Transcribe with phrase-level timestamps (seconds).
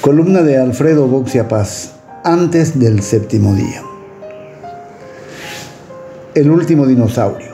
[0.00, 3.82] Columna de Alfredo Boxia Paz, antes del séptimo día.
[6.36, 7.48] El último dinosaurio.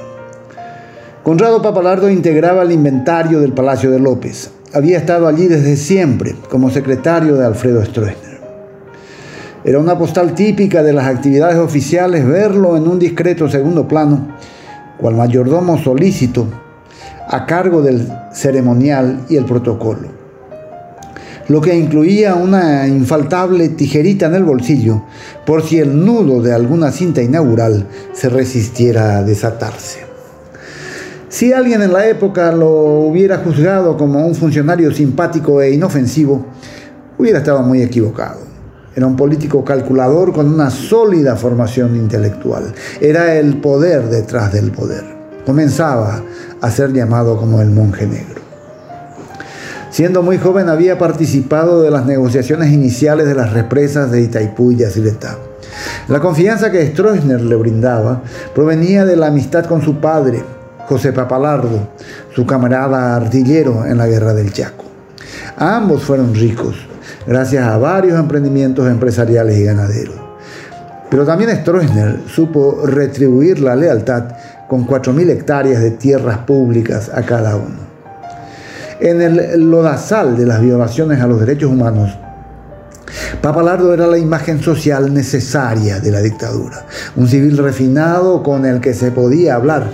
[1.22, 4.50] Conrado Papalardo integraba el inventario del Palacio de López.
[4.74, 8.40] Había estado allí desde siempre como secretario de Alfredo Stroessner.
[9.64, 14.36] Era una postal típica de las actividades oficiales verlo en un discreto segundo plano,
[14.98, 16.46] cual mayordomo solícito,
[17.26, 20.23] a cargo del ceremonial y el protocolo.
[21.48, 25.02] Lo que incluía una infaltable tijerita en el bolsillo,
[25.44, 30.00] por si el nudo de alguna cinta inaugural se resistiera a desatarse.
[31.28, 36.46] Si alguien en la época lo hubiera juzgado como un funcionario simpático e inofensivo,
[37.18, 38.38] hubiera estado muy equivocado.
[38.96, 42.72] Era un político calculador con una sólida formación intelectual.
[43.00, 45.04] Era el poder detrás del poder.
[45.44, 46.22] Comenzaba
[46.60, 48.43] a ser llamado como el monje negro.
[49.94, 54.78] Siendo muy joven había participado de las negociaciones iniciales de las represas de Itaipú y
[54.78, 55.38] Yacyretá.
[56.08, 58.20] La confianza que Stroessner le brindaba
[58.56, 60.42] provenía de la amistad con su padre,
[60.88, 61.90] José Papalardo,
[62.34, 64.84] su camarada artillero en la guerra del Chaco.
[65.58, 66.74] Ambos fueron ricos,
[67.24, 70.16] gracias a varios emprendimientos empresariales y ganaderos.
[71.08, 74.24] Pero también Stroessner supo retribuir la lealtad
[74.68, 77.93] con 4.000 hectáreas de tierras públicas a cada uno.
[79.00, 82.16] En el lodazal de las violaciones a los derechos humanos,
[83.42, 86.86] Papalardo era la imagen social necesaria de la dictadura,
[87.16, 89.90] un civil refinado con el que se podía hablar,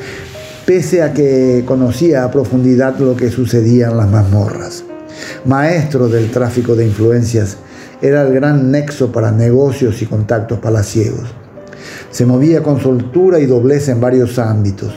[0.66, 4.84] pese a que conocía a profundidad lo que sucedía en las mazmorras.
[5.46, 7.56] Maestro del tráfico de influencias,
[8.02, 11.28] era el gran nexo para negocios y contactos palaciegos.
[12.10, 14.92] Se movía con soltura y doblez en varios ámbitos.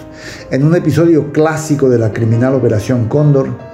[0.51, 3.72] En un episodio clásico de la criminal Operación Cóndor,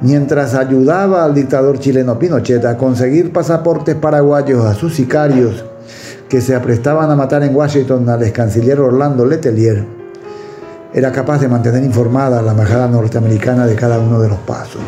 [0.00, 5.64] mientras ayudaba al dictador chileno Pinochet a conseguir pasaportes paraguayos a sus sicarios
[6.28, 9.84] que se aprestaban a matar en Washington al ex canciller Orlando Letelier,
[10.92, 14.80] era capaz de mantener informada la embajada norteamericana de cada uno de los pasos.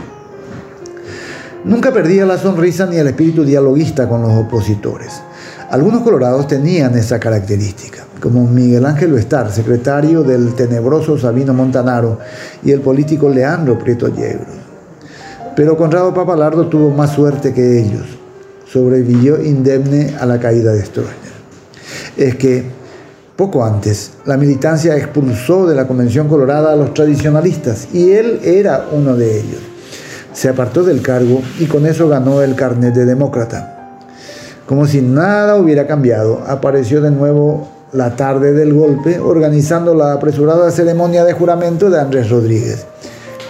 [1.65, 5.23] Nunca perdía la sonrisa ni el espíritu dialoguista con los opositores.
[5.71, 12.19] Algunos colorados tenían esa característica, como Miguel Ángel Estar, secretario del tenebroso Sabino Montanaro,
[12.65, 14.62] y el político Leandro Prieto Yegro.
[15.55, 18.07] Pero Conrado Papalardo tuvo más suerte que ellos.
[18.67, 21.33] Sobrevivió indemne a la caída de Stroessner.
[22.17, 22.65] Es que,
[23.37, 28.87] poco antes, la militancia expulsó de la Convención Colorada a los tradicionalistas y él era
[28.93, 29.73] uno de ellos
[30.33, 33.99] se apartó del cargo y con eso ganó el carnet de demócrata.
[34.67, 40.71] Como si nada hubiera cambiado, apareció de nuevo la tarde del golpe organizando la apresurada
[40.71, 42.87] ceremonia de juramento de Andrés Rodríguez,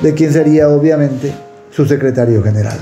[0.00, 1.32] de quien sería obviamente
[1.72, 2.78] su secretario general.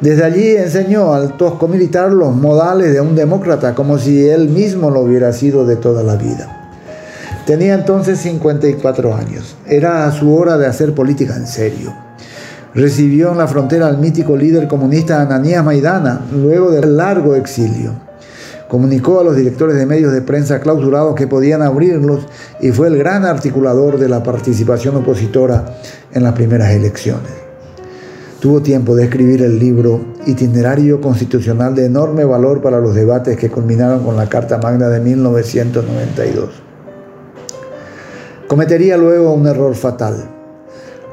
[0.00, 4.90] Desde allí enseñó al tosco militar los modales de un demócrata, como si él mismo
[4.90, 6.70] lo hubiera sido de toda la vida.
[7.46, 9.56] Tenía entonces 54 años.
[9.66, 11.92] Era su hora de hacer política en serio
[12.74, 18.07] recibió en la frontera al mítico líder comunista Ananías Maidana, luego del largo exilio.
[18.68, 22.26] Comunicó a los directores de medios de prensa clausurados que podían abrirlos
[22.60, 25.78] y fue el gran articulador de la participación opositora
[26.12, 27.32] en las primeras elecciones.
[28.40, 33.50] Tuvo tiempo de escribir el libro Itinerario Constitucional de enorme valor para los debates que
[33.50, 36.50] culminaron con la Carta Magna de 1992.
[38.46, 40.38] Cometería luego un error fatal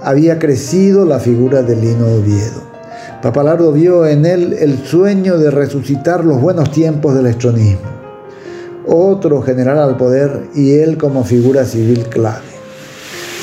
[0.05, 2.61] había crecido la figura de Lino Oviedo.
[3.25, 7.90] Papalardo vio en él el sueño de resucitar los buenos tiempos del estronismo.
[8.86, 12.46] Otro general al poder y él como figura civil clave.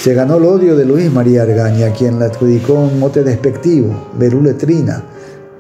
[0.01, 5.03] Se ganó el odio de Luis María Argaña, quien le adjudicó un mote despectivo, Letrina,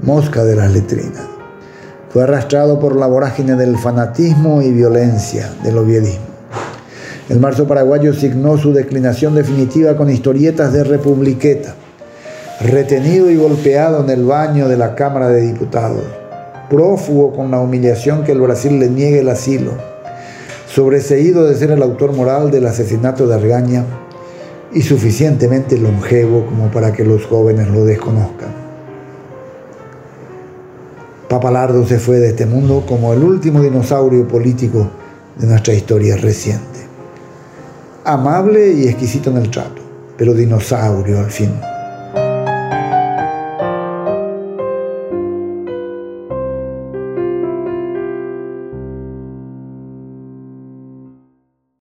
[0.03, 1.27] mosca de las letrinas.
[2.11, 6.27] Fue arrastrado por la vorágine del fanatismo y violencia del oviedismo.
[7.29, 11.75] El marzo paraguayo signó su declinación definitiva con historietas de republiqueta,
[12.61, 16.05] retenido y golpeado en el baño de la Cámara de Diputados,
[16.71, 19.73] prófugo con la humillación que el Brasil le niegue el asilo,
[20.67, 23.85] sobreseído de ser el autor moral del asesinato de Argaña
[24.73, 28.63] y suficientemente longevo como para que los jóvenes lo desconozcan.
[31.29, 34.89] Papalardo se fue de este mundo como el último dinosaurio político
[35.39, 36.73] de nuestra historia reciente
[38.05, 39.83] amable y exquisito en el trato,
[40.17, 41.51] pero dinosaurio al fin.